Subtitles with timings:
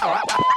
[0.00, 0.49] Power, power.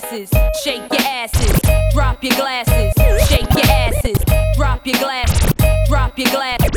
[0.00, 0.30] glasses,
[0.64, 1.60] shake your asses,
[1.92, 2.92] drop your glasses,
[3.28, 4.16] shake your asses,
[4.56, 5.52] drop your glasses,
[5.88, 6.70] drop your glasses,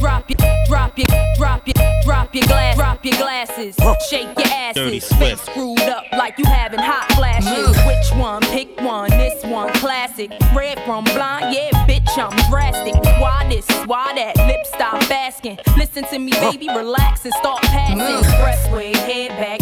[0.00, 0.38] drop your,
[0.68, 1.06] drop your,
[1.36, 1.74] drop your,
[2.04, 3.76] drop your glass, drop your glasses,
[4.08, 7.76] shake your asses, screwed up like you having hot flashes.
[7.86, 8.40] Which one?
[8.42, 9.10] Pick one.
[9.10, 11.54] This one classic, red from blind.
[11.54, 12.94] Yeah, bitch, I'm drastic.
[13.20, 13.68] Why this?
[13.86, 14.36] Why that?
[14.46, 15.58] Lip stop asking.
[15.76, 17.98] Listen to me, baby, relax and start passing.
[17.98, 19.61] Head back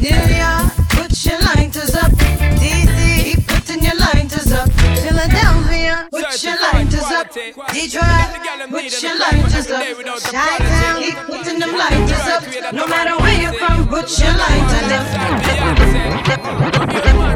[0.00, 2.12] Yeah, put your lighters up.
[2.60, 4.70] DD, keep putting your lighters up.
[4.72, 7.32] Philadelphia, put your lighters up.
[7.32, 8.28] Detroit,
[8.70, 9.82] put your lighters up.
[10.32, 12.42] Chi-town, keep putting them lighters up.
[12.72, 14.92] No matter where you're from, put your lighters
[17.26, 17.29] up.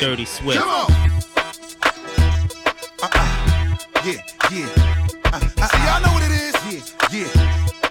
[0.00, 0.58] Dirty Swift.
[0.58, 0.90] Come on.
[3.02, 3.76] Uh-uh.
[4.02, 4.16] Yeah,
[4.50, 4.66] yeah.
[5.26, 6.56] Uh, uh, See, y'all know what it is.
[6.64, 6.80] Yeah,
[7.12, 7.28] yeah.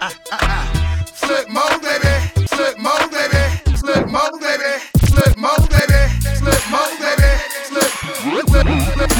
[0.02, 0.66] Uh, uh, uh.
[1.06, 2.10] Flip mode, baby.
[2.48, 3.38] Flip mode, baby.
[3.78, 4.82] Flip mode, baby.
[5.06, 6.10] Flip mode, baby.
[6.34, 7.30] Flip mode, baby.
[7.70, 7.90] Flip.
[8.26, 8.58] Flip.
[8.58, 9.10] Flip.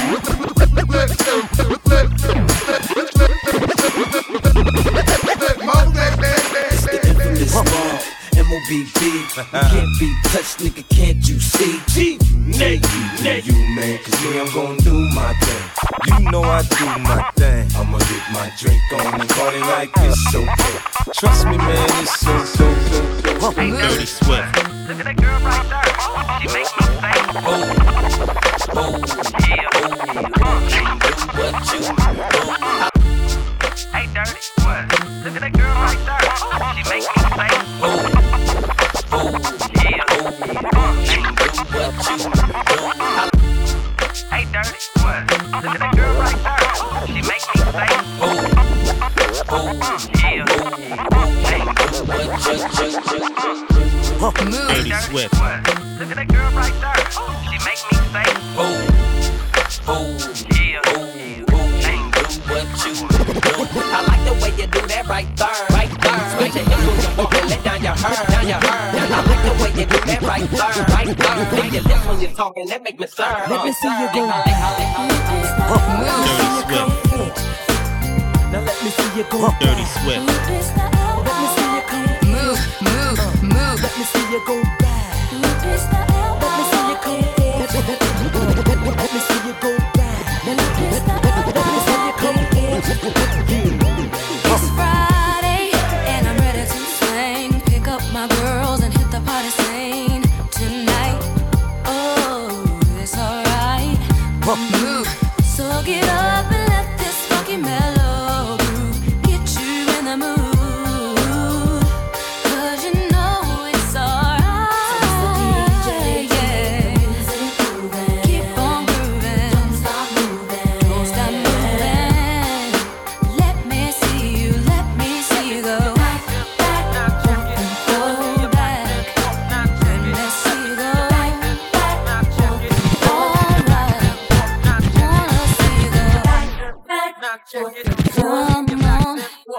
[0.80, 1.10] Flip.
[1.10, 1.46] Flip.
[1.70, 2.10] Flip.
[2.90, 3.06] Flip.
[3.06, 3.30] Flip.
[8.50, 8.86] MOB big.
[8.98, 10.89] You can't be touched, nigga
[19.80, 19.96] like.
[20.30, 20.44] So,
[21.14, 22.64] trust me, man, it's so, so,
[23.22, 23.40] good.
[23.40, 24.29] Dirty sweat.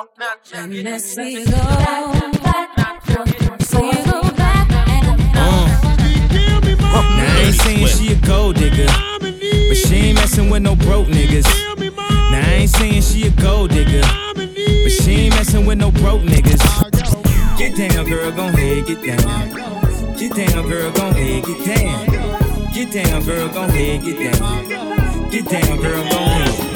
[0.02, 0.08] Now
[7.28, 8.88] I ain't saying she a gold digger,
[9.20, 11.46] but she ain't messing with no broke niggas.
[12.32, 14.02] Now I ain't saying she a gold digger,
[14.34, 16.64] but she ain't messing with no broke niggas.
[17.60, 20.18] Get down, girl, gon' head, get down.
[20.18, 22.74] Get down, girl, gon' head, get down.
[22.74, 25.30] Get down, girl, gon' head, get down.
[25.30, 26.71] Get down, girl, gon'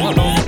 [0.00, 0.40] Dirty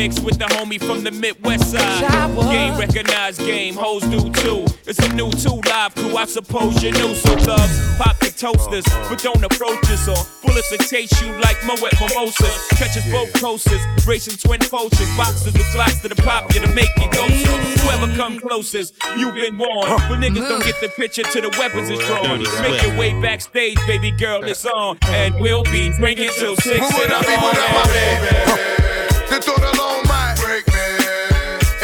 [0.00, 0.16] Swift.
[0.16, 2.34] Remix with the homie from the Midwest side.
[2.50, 4.64] Game recognized game, hoes do too.
[4.86, 7.14] It's a new two live crew, I suppose you knew.
[7.14, 11.56] So thugs, pop the toasters, but don't approach us or bullets will taste you like
[11.64, 12.68] Moet mimosas.
[12.70, 16.68] Catch us both coasters, racing twin poachers, boxes with glocks to the pop you to
[16.74, 17.56] make you go so.
[17.84, 19.88] Whoever come closest, you've been warned.
[20.08, 22.42] But niggas don't get the picture till the weapons is drawn.
[22.62, 24.98] Make your way backstage, baby girl, it's on.
[25.06, 28.99] And we'll be drinking till six Move in it the up, people, morning.
[29.30, 30.86] The thought alone might break me,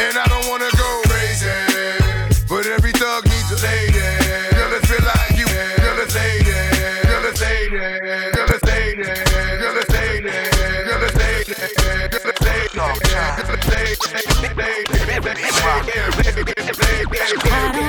[0.03, 1.47] and I don't wanna go crazy.
[2.43, 4.03] But every thug needs a lady.
[4.51, 5.47] Girl, let's feel like you.
[5.79, 6.51] Girl, let's lady.
[7.07, 7.71] Girl, let's lady.
[8.35, 9.03] Girl, let's lady.
[9.03, 10.27] Girl, let's lady.
[10.27, 11.53] Girl, let's lady.
[12.11, 12.27] Girl,
[15.63, 16.43] Why don't you
[17.47, 17.86] return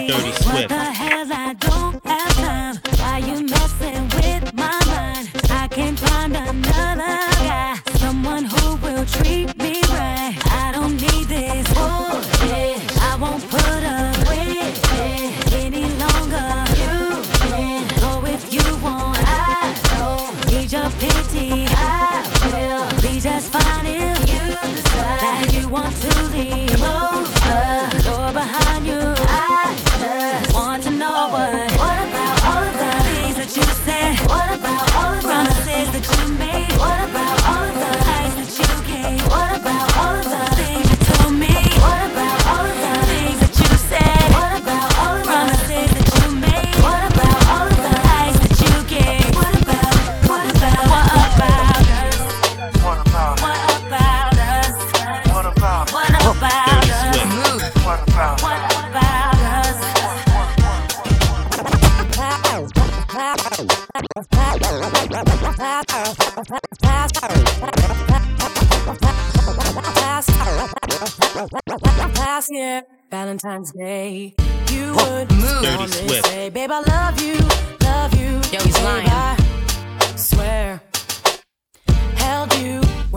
[0.00, 1.11] Dirty Swift.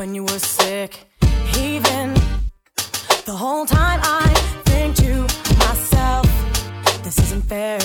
[0.05, 1.07] When you were sick,
[1.57, 2.13] even
[3.25, 4.27] the whole time I
[4.65, 5.21] think to
[5.57, 6.27] myself,
[7.03, 7.79] this isn't fair.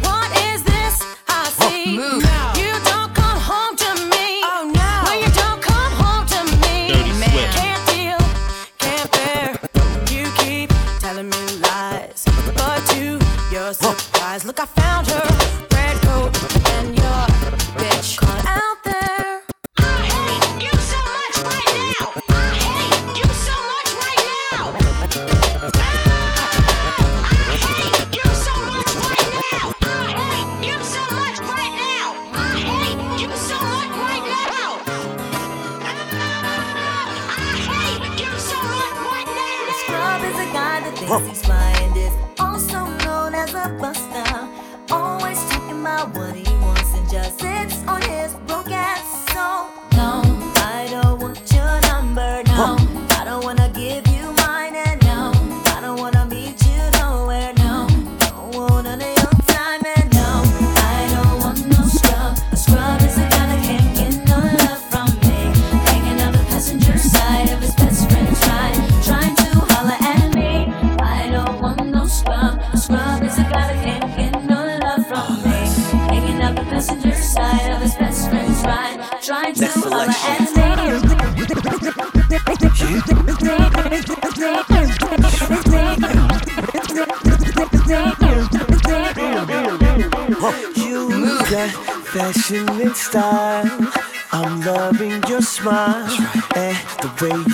[0.00, 1.96] What is this I oh, see?
[1.98, 2.33] Move.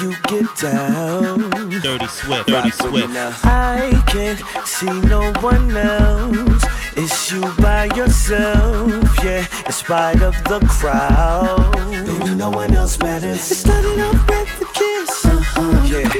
[0.00, 1.50] you get down.
[1.80, 3.14] Dirty Swift, Dirty Rock Swift.
[3.45, 6.64] I can't see no one else.
[6.97, 11.73] It's you by yourself, yeah, in spite of the crowd.
[12.07, 13.50] Baby, no one else matters.
[13.50, 15.25] It started off with a kiss.
[15.25, 15.87] Uh-huh.
[15.87, 16.19] Yeah.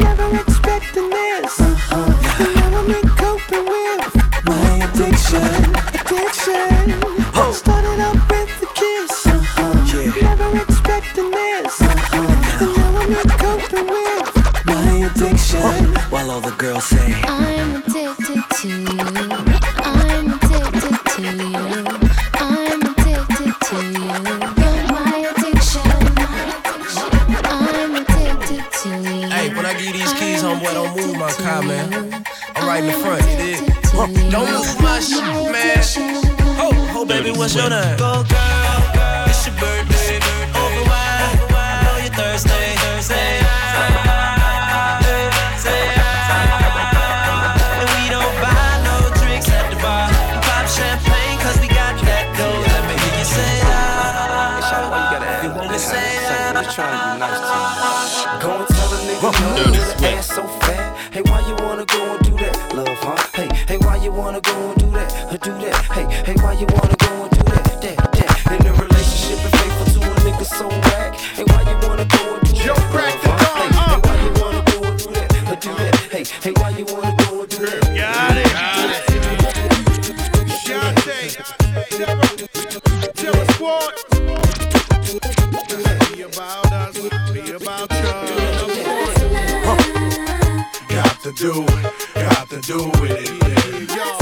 [16.61, 17.14] girl say.
[17.25, 18.99] I'm addicted to you.
[19.81, 21.57] I'm addicted to you.
[22.35, 24.05] I'm addicted to you.
[24.61, 25.88] You're my addiction.
[27.47, 29.31] I'm addicted to you.
[29.31, 32.25] Hey, when I give these keys, homeboy, don't move my car, man.
[32.55, 34.31] I'm right in the front, you dig?
[34.31, 35.83] Don't move my shit, man.
[36.61, 37.97] Oh, oh, baby, what's your name?
[37.97, 38.60] Go, girl
[60.03, 60.50] Ass so
[91.33, 91.66] to do,
[92.14, 93.90] got to do with it.
[93.90, 94.19] Yeah.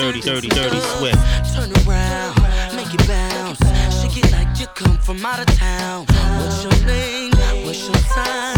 [0.00, 1.14] dirty, dirty, dirty sweat.
[1.54, 2.34] Turn around,
[2.74, 3.58] make it bounce.
[4.00, 6.06] Shake it like you come from out of town.
[6.06, 7.32] What's your name?
[7.64, 8.49] What's your sign?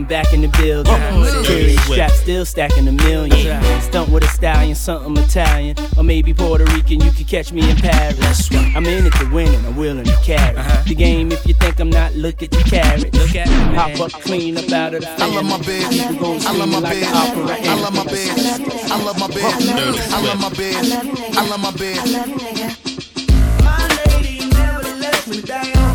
[0.00, 0.92] come back in the building.
[0.92, 1.44] Uh-huh.
[1.44, 1.78] Period.
[1.80, 3.62] Strap still stacking a million.
[3.82, 5.76] Stunt with a stallion, something Italian.
[5.96, 8.50] Or maybe Puerto Rican, you could catch me in Paris.
[8.74, 10.84] I'm in it to win and I'm willing to carry uh-huh.
[10.86, 11.32] the game.
[11.32, 13.12] If you think I'm not, look at the carrot.
[13.14, 15.20] Look at it, Pop up clean up out of the fan.
[15.20, 16.46] I love my bitch.
[16.46, 17.04] I love my bitch.
[17.04, 18.30] I love my bitch.
[18.90, 20.12] I love my bitch.
[20.12, 21.36] I love my bitch.
[21.36, 22.04] I love my bitch.
[23.64, 25.89] My lady never lets me down.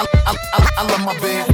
[0.00, 1.46] I, love my bed.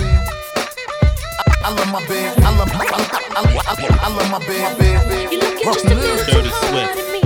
[1.65, 2.39] I love my bed.
[2.45, 3.09] I love my, baby.
[3.35, 5.33] I, love my bed.
[5.33, 7.26] You look at me?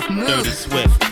[0.00, 1.05] Dirty Swift.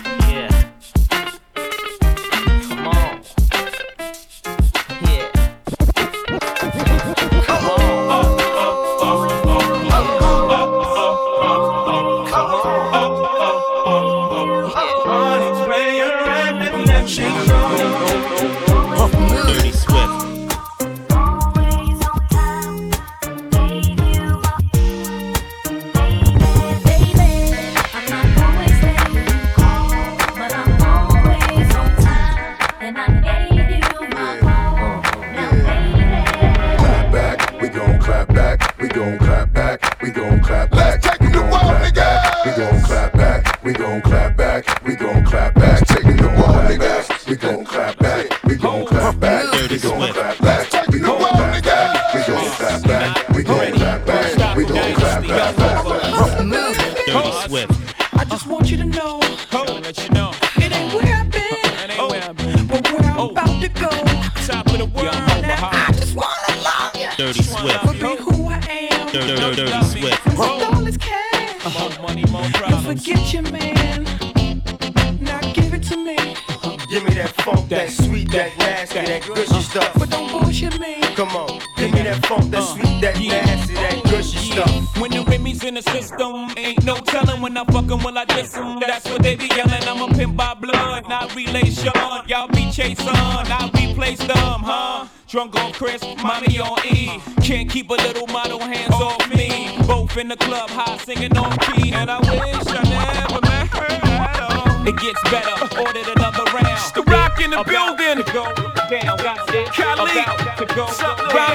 [98.75, 99.77] Hands off me.
[99.87, 101.93] Both in the club, high singing on key.
[101.93, 104.87] And I wish I never met her at all.
[104.87, 106.93] It gets better, ordered another round.
[106.93, 108.17] The rock in the building.
[108.23, 108.45] To go
[108.89, 109.67] down, got it.
[109.73, 110.23] Cali,
[110.59, 110.85] to go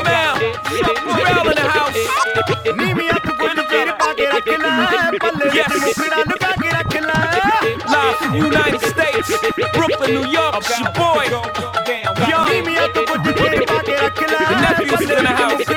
[0.04, 0.36] down.
[1.06, 1.96] Morale in the house.
[5.52, 5.70] Yes.
[7.90, 9.28] Live from United States,
[9.74, 10.54] Brooklyn, New York.
[10.56, 11.24] It's your boy.
[12.28, 12.46] Young.
[14.20, 15.69] The nephew's in the house.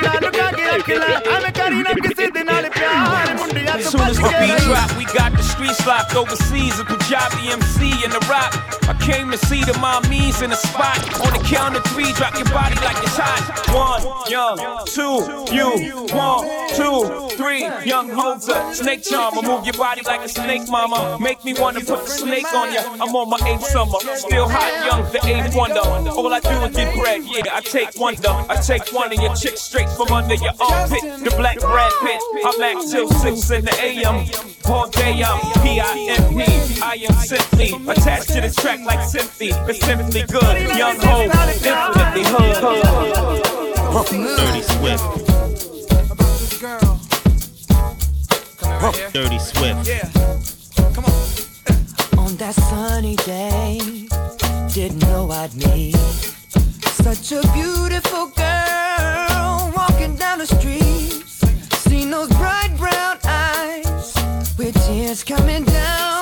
[3.74, 6.78] As soon as the beat drop, we got the streets locked overseas.
[6.78, 8.83] A Punjabi MC in the rock.
[9.04, 10.96] I came to see the mommies in the spot.
[11.26, 13.44] On the count of three, drop your body like it's hot.
[13.68, 14.00] One,
[14.32, 15.20] young, two,
[15.52, 16.08] you.
[16.16, 18.72] One, two, three, young holder.
[18.72, 21.18] Snake charmer, move your body like a snake, mama.
[21.20, 22.80] Make me wanna put the snake on ya.
[22.94, 25.80] I'm on my eighth summer, still hot, young, the eighth wonder.
[25.80, 27.52] All I do is get bread, yeah.
[27.52, 28.30] I take wonder.
[28.48, 31.02] I take one of your chicks straight from under your armpit.
[31.22, 32.20] The black Brad Pitt.
[32.42, 34.24] I'm back till six in the AM.
[34.64, 36.80] All day I'm P-I-M-P.
[36.80, 39.50] I am simply attached to the track like Symphony.
[39.68, 40.76] It's simply good.
[40.76, 42.54] Young ho, infinitely hood.
[44.36, 45.04] Dirty Swift.
[49.12, 49.88] Dirty Swift.
[52.18, 53.78] On that sunny day,
[54.72, 55.96] didn't know I'd meet
[57.04, 61.22] such a beautiful girl walking down the street.
[61.88, 64.14] Seen those bright brown eyes
[64.58, 66.13] with tears coming down.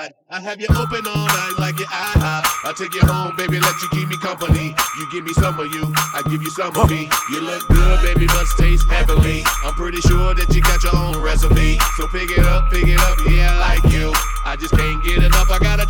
[0.00, 0.12] Fine.
[0.30, 2.42] I have you open all night like your eye.
[2.64, 4.74] I take you home, baby, let you keep me company.
[4.98, 5.82] You give me some of you,
[6.14, 7.08] I give you some of me.
[7.30, 9.42] You look good, baby, must taste heavenly.
[9.64, 11.78] I'm pretty sure that you got your own recipe.
[11.96, 14.12] So pick it up, pick it up, yeah, I like you.
[14.44, 15.86] I just can't get enough, I gotta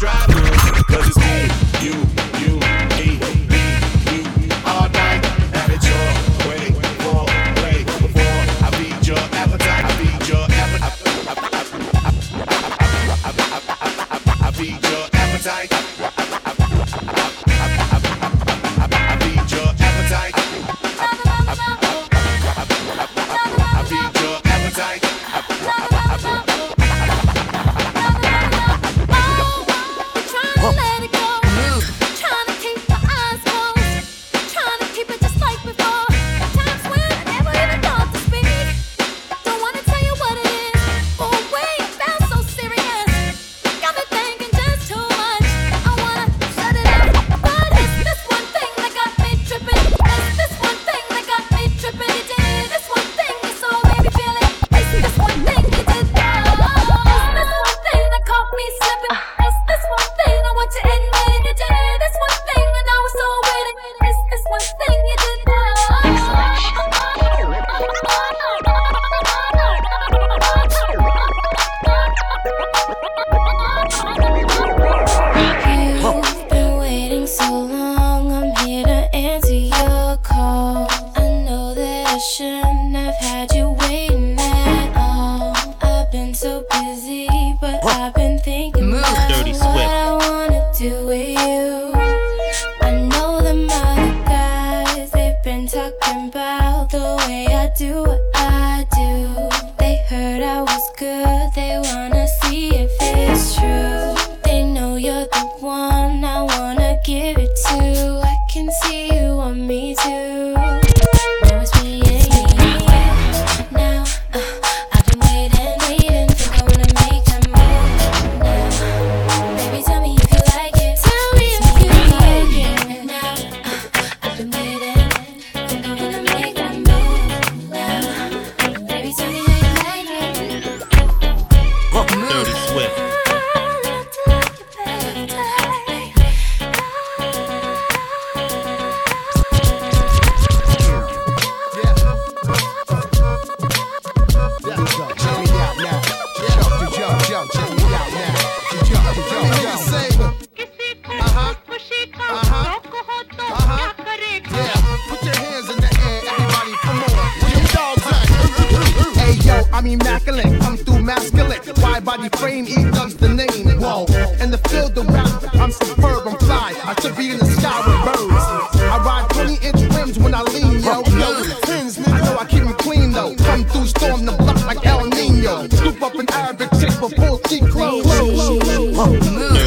[177.01, 177.61] Dirty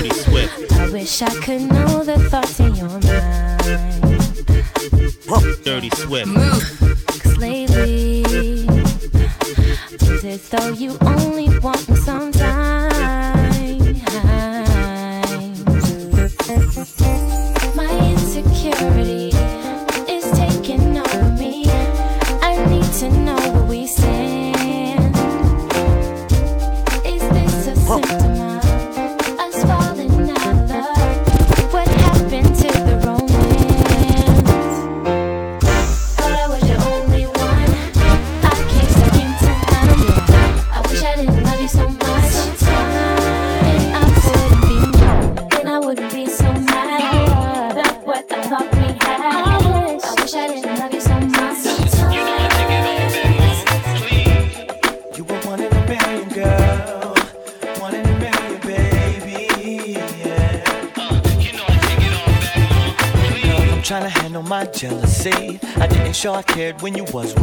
[0.09, 0.73] Swift.
[0.73, 3.01] I wish I could know the thoughts in your mind.
[5.63, 6.29] Dirty Swift.
[7.23, 8.21] Cause lately,
[9.91, 11.92] it's as though you only want me.
[66.83, 67.33] when you was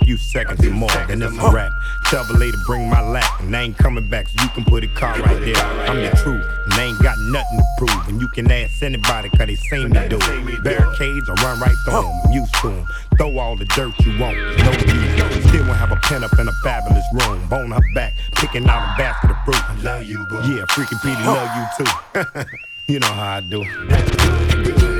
[0.00, 0.90] a few seconds or more.
[1.08, 1.72] and it's a wrap.
[2.06, 4.84] Tell the lady bring my lap, and I ain't coming back, so you can put
[4.84, 5.56] a car right there.
[5.56, 8.08] I'm the truth, and I ain't got nothing to prove.
[8.08, 10.62] And you can ask anybody, cause they seen me do it.
[10.62, 12.86] Barricades, I run right through them, I'm used to them.
[13.18, 15.48] Throw all the dirt you want, no use.
[15.48, 17.46] Still won't have a pen up in a fabulous room.
[17.48, 19.70] Bone her back, picking out a basket of fruit.
[19.70, 20.40] I love you, bro.
[20.42, 22.44] Yeah, freaking Petey, love you too.
[22.92, 24.95] you know how I do.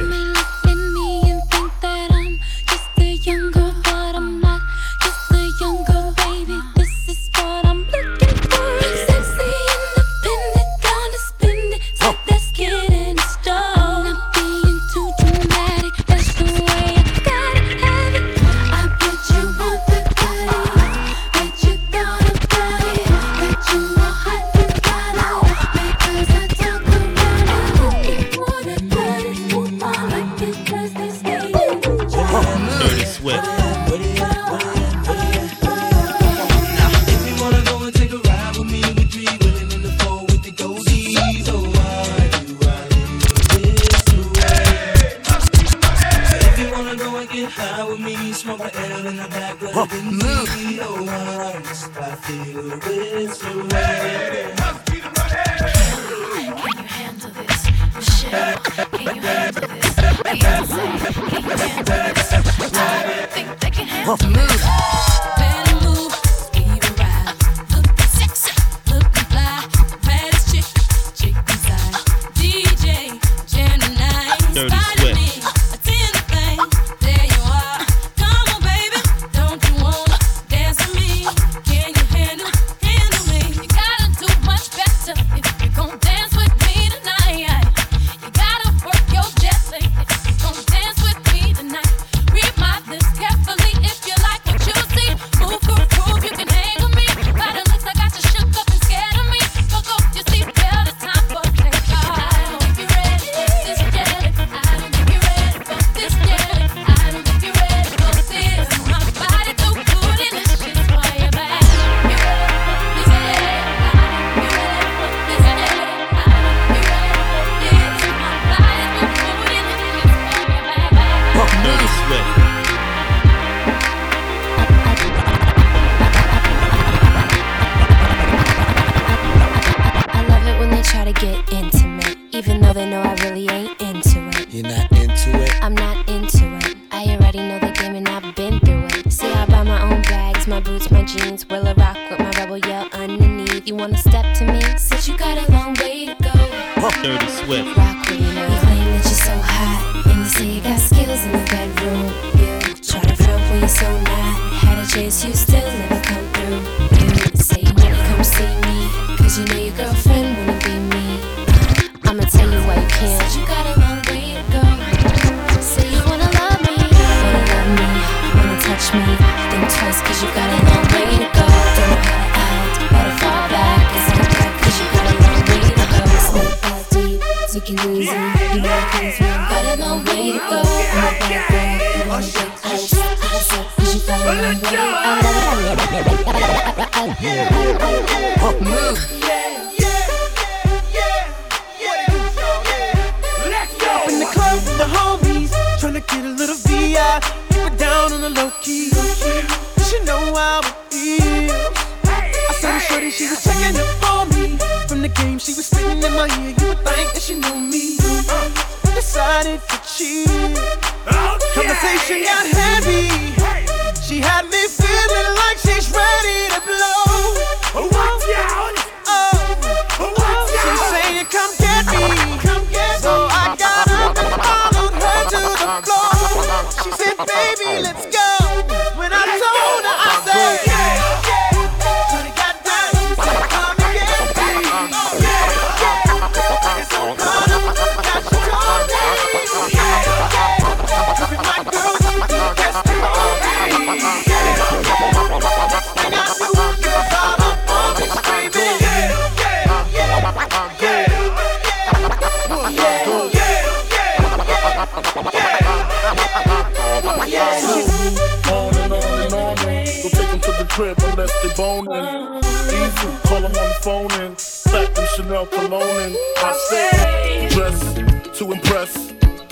[261.57, 262.43] boning.
[262.69, 267.95] Easy, call him on the phone and fact and Chanel cologne and I say dress
[268.39, 268.93] to impress,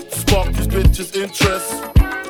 [0.09, 1.69] spark these bitches' interest.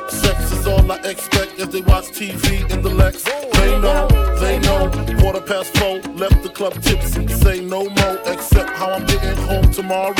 [0.08, 3.24] Sex is all I expect as they watch TV in the Lex.
[3.24, 4.08] They know,
[4.40, 4.90] they know.
[5.20, 8.18] Quarter past four, left the club tips and say no more.
[8.26, 10.15] Except how I'm getting home tomorrow.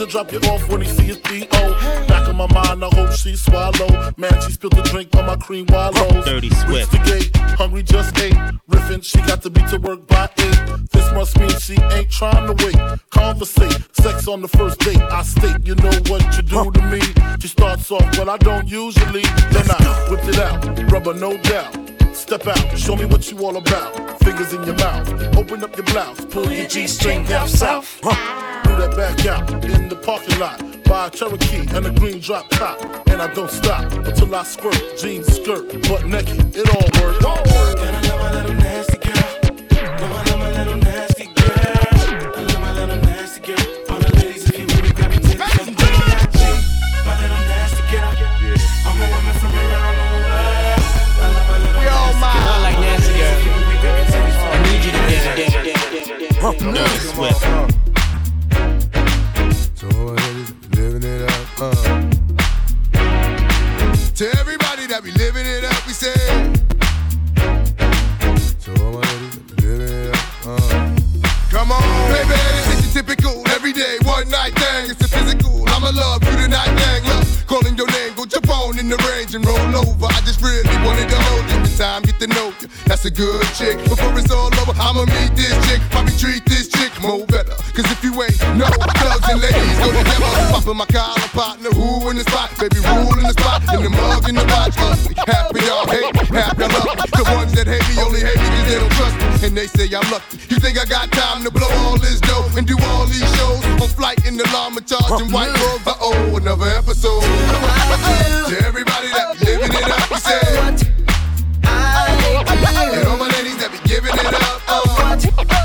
[0.00, 2.06] Caesar drop you off when he sees D.O.
[2.08, 4.10] Back in my mind, I hope she swallow.
[4.16, 6.24] Man, she spilled the drink on my cream wallows.
[6.24, 6.90] Dirty sweat.
[6.90, 8.32] Reached the gate, hungry just ate.
[8.66, 10.90] Riffin', she got to be to work by eight.
[10.90, 12.76] This must mean she ain't trying to wait
[13.20, 13.78] conversate.
[13.92, 17.00] Sex on the first date, I state, you know what you do to me.
[17.40, 19.24] She starts off, but I don't usually.
[19.54, 21.72] Then I whip it out, rubber, no doubt.
[22.14, 23.90] Step out, show me what you all about.
[24.24, 28.00] Fingers in your mouth, open up your blouse, pull your G string down south.
[28.02, 30.58] Do that back out in the parking lot.
[30.84, 32.78] Buy a Cherokee and a green drop top.
[33.08, 34.80] And I don't stop until I squirt.
[34.98, 37.18] Jeans, skirt, butt naked, it all works.
[37.24, 37.70] Don't work.
[56.50, 57.40] Puff Nutty Swift.
[59.78, 59.86] So
[60.74, 61.60] living it up.
[61.60, 61.70] Uh.
[64.14, 66.12] To everybody that be living it up, we say.
[68.58, 70.46] So living it up.
[70.46, 70.96] Uh.
[71.50, 72.34] Come on, baby,
[72.66, 73.46] this is typical.
[73.50, 74.90] Every day, one night thing.
[74.90, 75.68] It's a physical.
[75.68, 77.04] I'ma love you tonight, gang.
[77.04, 77.46] love.
[77.46, 78.24] calling your name, go.
[78.26, 78.39] jump
[78.90, 80.10] the range and roll over.
[80.10, 81.58] I just really wanted to hold you.
[81.62, 82.66] This time, get to know you.
[82.90, 83.78] That's a good chick.
[83.86, 85.80] Before it's all over, I'ma meet this chick.
[85.94, 87.54] Probably treat this chick more better.
[87.70, 90.50] Cause if you ain't no thugs and ladies go together.
[90.50, 92.50] Popping my collar partner, who in the spot?
[92.58, 93.62] Baby, rule in the spot.
[93.70, 94.50] In the mug, in the.
[94.50, 97.06] Half of y'all hate, half y'all love me.
[97.14, 99.46] The ones that hate me only hate me cause they don't trust me.
[99.46, 100.38] And they say I'm lucky.
[100.50, 103.62] You think I got time to blow all this dough and do all these shows?
[103.78, 105.86] On flight in the llama charging white robes.
[105.86, 107.22] Uh oh, another episode.
[108.50, 110.40] To everybody that be living it up, we say.
[112.98, 114.62] And all my ladies that be giving it up.
[114.68, 115.18] Oh.
[115.20, 115.59] To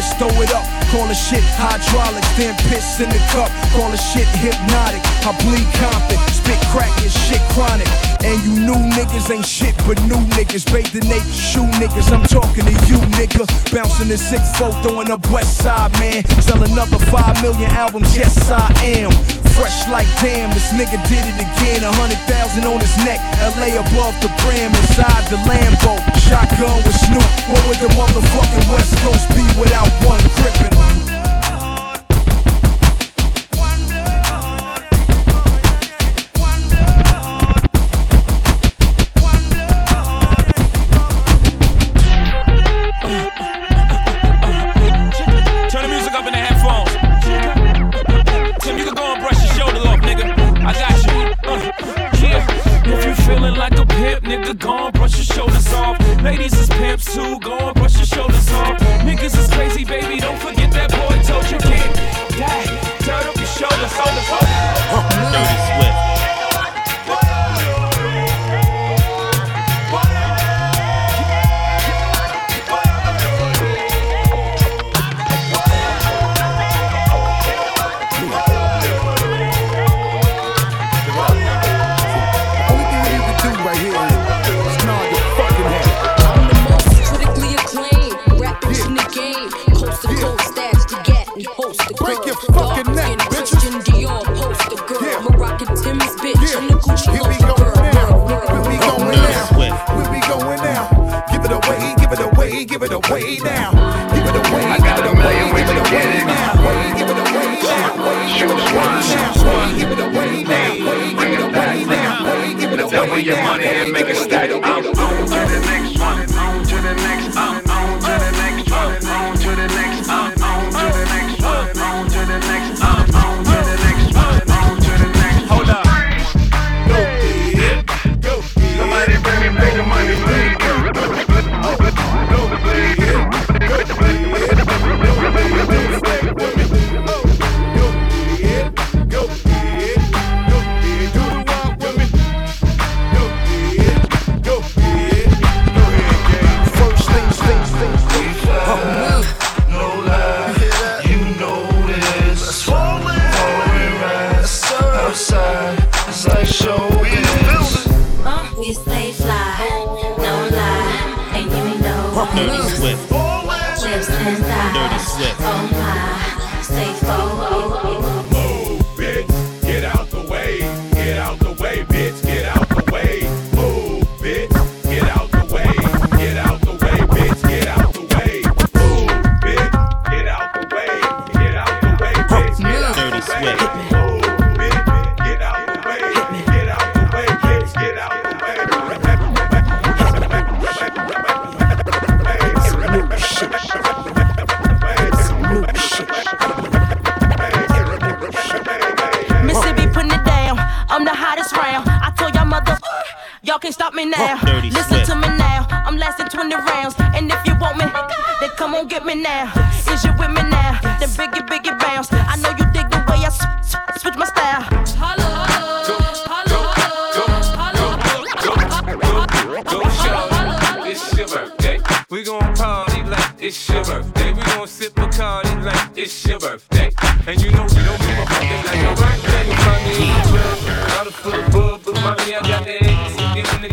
[0.00, 0.64] Chris, throw it up.
[0.88, 3.52] Call the shit hydraulics, then piss in the cup.
[3.76, 5.04] Call the shit hypnotic.
[5.28, 7.86] I bleed Compton, spit crack and shit chronic.
[8.24, 10.64] And you new niggas ain't shit but new niggas.
[10.72, 12.08] Bathe the naked shoe niggas.
[12.12, 13.44] I'm talking to you, nigga.
[13.72, 15.59] Bouncing the six four, throwing up West
[16.10, 16.24] man.
[16.42, 19.10] Sell another five million albums, yes I am.
[19.54, 21.84] Fresh like damn, this nigga did it again.
[21.84, 23.20] A hundred thousand on his neck,
[23.58, 25.98] LA above the brim, inside the Lambo.
[26.18, 27.30] Shotgun with Snoop.
[27.50, 30.99] What would the motherfucking West Coast be without one gripping?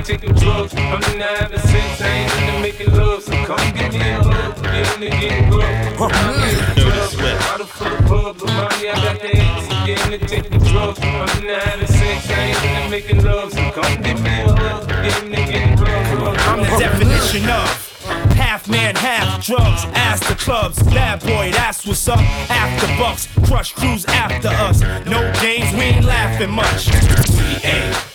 [0.07, 0.73] Taking drugs.
[0.73, 3.21] I'm in the having sex, I ain't into making love.
[3.23, 5.99] So come give me a hug, get in the getting rough.
[5.99, 9.67] Mommy in the club, bottle full of bub, but mommy I got the eggs.
[9.85, 10.99] Getting the taking drugs.
[11.01, 13.51] I'm in the having sex, I ain't into making love.
[13.51, 16.47] So come give me a hug, get in the getting rough.
[16.47, 19.83] I'm the definition of half man, half drugs.
[19.91, 22.19] Ask the clubs, bad boy, that's what's up.
[22.49, 24.79] After bucks, crush crews after us.
[25.05, 26.87] No games, we ain't laughing much.
[27.35, 28.07] We ain't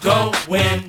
[0.00, 0.87] going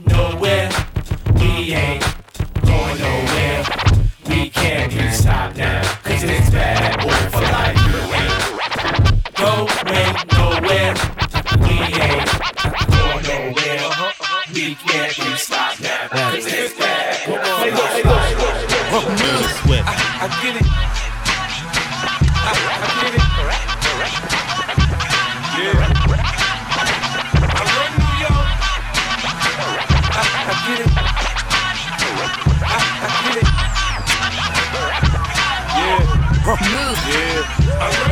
[20.21, 20.67] I get it.
[20.67, 23.23] I, I get it.
[25.55, 25.79] Yeah.
[27.39, 28.51] I run New York.
[30.11, 30.91] I, I get it.
[32.59, 33.47] I, I get it.
[35.79, 36.03] Yeah.
[37.07, 37.39] Yeah.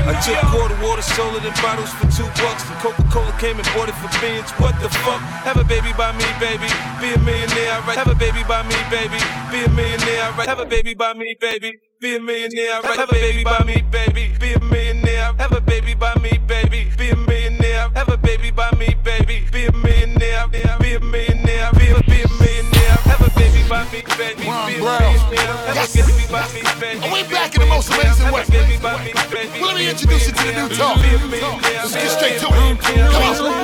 [0.08, 2.64] I took quarter water, sold it in bottles for two bucks.
[2.72, 4.48] And Coca-Cola came and bought it for beans.
[4.64, 5.20] What the fuck?
[5.44, 6.72] Have a baby by me, baby.
[7.04, 7.98] Be a millionaire, I write.
[8.00, 9.20] Have a baby by me, baby.
[9.52, 10.48] Be a millionaire, I write.
[10.48, 11.82] Have a baby by me, baby.
[12.00, 12.96] Be a millionaire, I.
[12.96, 14.32] Have a baby by me, baby.
[14.40, 15.34] Be a millionaire.
[15.40, 16.92] Have a baby by me, baby.
[16.96, 17.90] Be a millionaire.
[17.96, 19.48] Have a baby by me, baby.
[19.52, 20.48] Be a millionaire.
[20.48, 21.72] Be a millionaire.
[21.74, 22.98] Be a be a millionaire.
[23.10, 24.44] Have a baby by me, baby.
[24.44, 25.58] Be a millionaire.
[25.74, 27.02] Have a baby by me, baby.
[27.02, 28.46] And we back in the most amazing way.
[28.46, 29.58] Baby by me, baby.
[29.60, 30.98] Well, let me introduce you to the new talk.
[31.02, 32.78] Let's get straight to it.
[32.78, 33.58] Come on.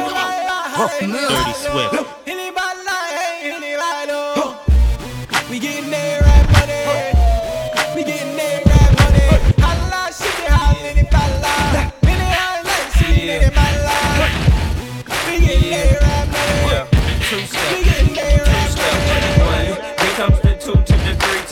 [1.06, 2.23] Dirty Swift.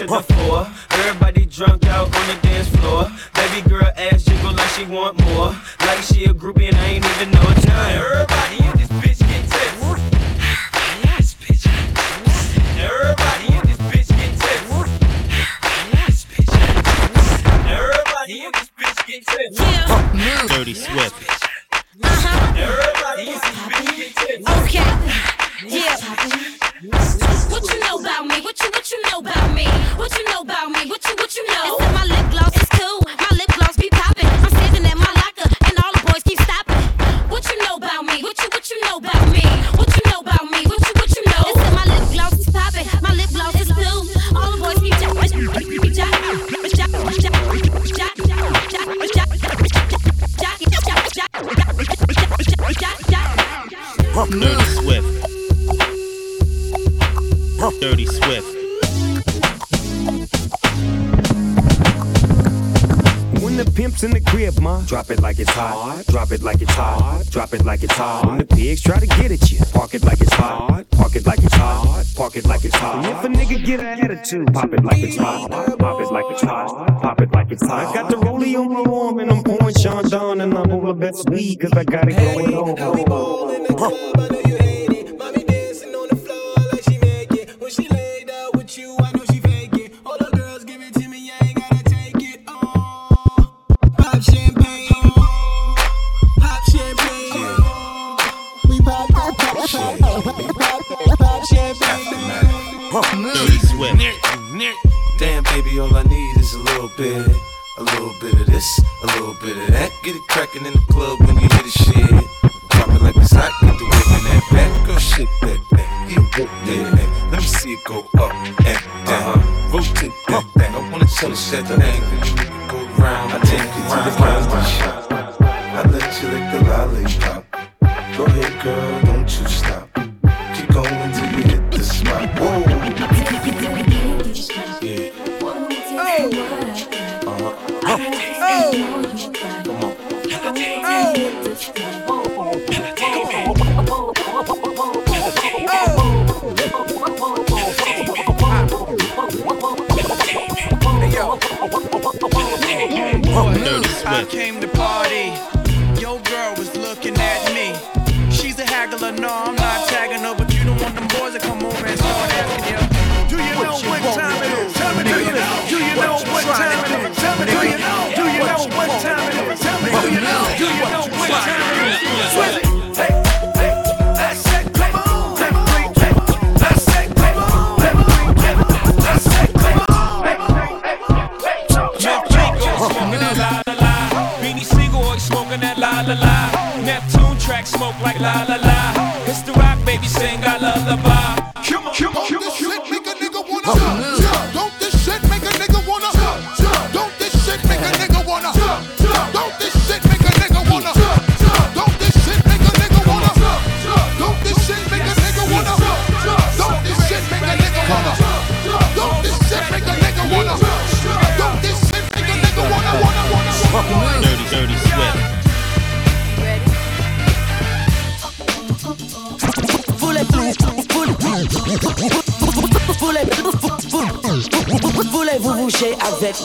[0.01, 0.67] To the four.
[0.99, 3.05] Everybody drunk out on the dance floor.
[3.35, 5.55] Baby girl ass jiggle like she want more.
[5.81, 8.01] Like she a groupie and I ain't even know it time.
[8.01, 10.01] Everybody in this bitch get tips.
[11.05, 11.65] Yes, bitch.
[12.81, 14.71] Everybody in this bitch get tips.
[17.69, 19.57] Everybody in this bitch get tips.
[20.51, 21.13] Dirty Swift.
[22.57, 24.49] Everybody in this bitch get tips.
[24.65, 24.89] Okay.
[25.67, 26.30] Yeah.
[28.51, 29.65] What you what you know about me?
[29.95, 30.83] What you know about me?
[30.89, 31.77] What you what you know?
[31.79, 32.99] Said my lip gloss is cool.
[33.17, 34.27] My lip gloss be popping.
[34.27, 36.75] I'm standing at my locker and all the boys keep stopping.
[37.31, 38.21] What you know about me?
[38.21, 39.47] What you what you know about me?
[39.79, 40.67] What you know about me?
[40.67, 41.43] What you what you know?
[41.63, 42.87] Said my lip gloss is popping.
[43.01, 44.35] My lip gloss is cool.
[44.35, 44.91] All the boys keep
[54.31, 54.80] Dirty Swift.
[57.61, 58.55] Dirty Swift.
[63.43, 66.03] When the pimp's in the crib, ma, drop it like it's hot.
[66.07, 67.23] Drop it like it's hot.
[67.29, 68.25] Drop it like it's hot.
[68.25, 70.89] When the pigs try to get at you, park it like it's hot.
[70.89, 72.03] Park it like it's hot.
[72.15, 73.05] Park it like it's hot.
[73.05, 75.51] And if a nigga get an attitude, pop it like it's hot.
[75.51, 77.01] Pop it like it's hot.
[77.03, 77.85] Pop it like it's hot.
[77.85, 80.95] I got the rollie on my arm and I'm pouring Sean Don and I'm over
[80.95, 83.47] best weed cause I got it going on.
[83.47, 84.70] When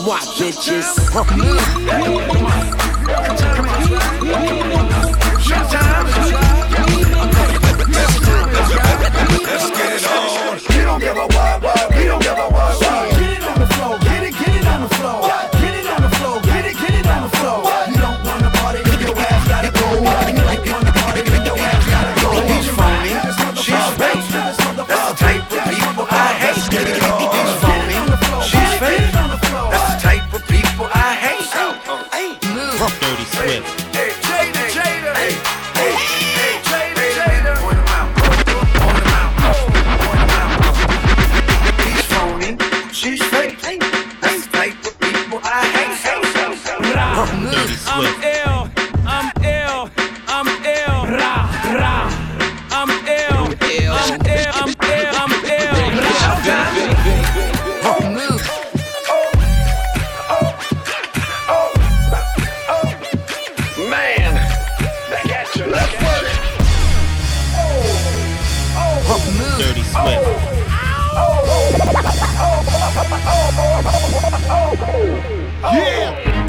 [0.03, 0.85] moi, bitches?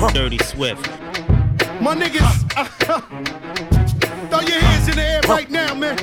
[0.15, 0.89] Dirty Swift.
[1.81, 2.49] my niggas.
[4.31, 5.97] throw your hands in the air right now, man.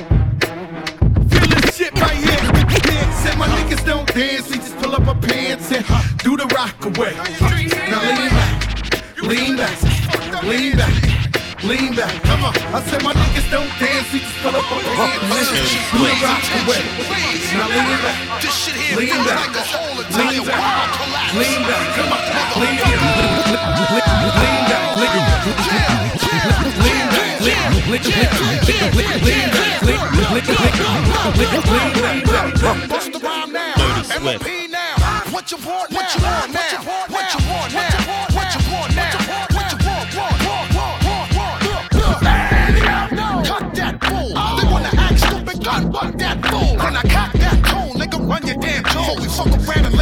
[1.28, 2.38] Feel this shit right here.
[2.86, 5.84] Yeah, said my niggas don't dance, we just pull up our pants and
[6.18, 7.14] do the rock away.
[7.90, 12.22] Now lean back, lean back, lean back, lean back.
[12.22, 12.54] Come on.
[12.74, 16.14] I said my niggas don't dance, we just pull up our pants and do the
[16.22, 16.82] rock away.
[17.58, 18.18] Now lean back,
[18.96, 19.50] lean back,
[20.14, 20.76] lean back,
[21.34, 21.84] lean back.
[21.96, 23.45] Come on, lean back,
[35.46, 36.52] What you want now?
[36.52, 36.82] What you want now?
[37.08, 37.90] What you want now?
[38.34, 39.16] What you want now?
[39.54, 40.14] What you want?
[40.16, 41.60] Want, want, want, want, want.
[43.46, 44.28] Cut that bull.
[44.56, 46.76] They wanna act stupid, gun, but that fool.
[46.76, 49.14] When I cock that tone, nigga, run your damn jaw.
[49.20, 49.95] We fuck around and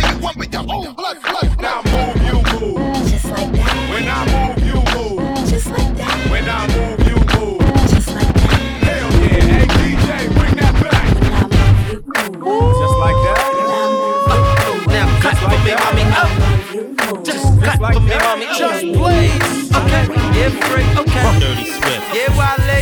[17.94, 18.46] for me, mommy.
[18.58, 19.70] Just please.
[19.70, 20.86] Okay, yeah, free.
[20.98, 21.38] Okay.
[21.38, 22.06] Dirty Swift.
[22.10, 22.80] Yeah, Wale.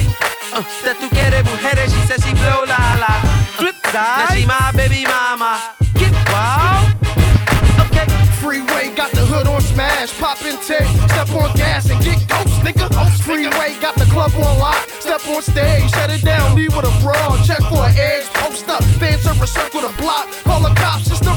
[0.52, 3.14] Uh, that tú quieres mujeres, she says she blow la la.
[3.60, 4.24] Flip side.
[4.24, 5.76] Now she my baby mama.
[6.00, 6.96] Get wild.
[7.84, 8.08] Okay.
[8.40, 12.60] Freeway got the hood on smash, pop in tape, step on gas and get ghost,
[12.64, 12.88] nigga.
[13.22, 16.94] Freeway got the club on lock, step on stage, shut it down, leave with a
[17.00, 20.74] brawl, check for an edge, post up, fans are a circle the block, call the
[20.74, 21.32] cops, just a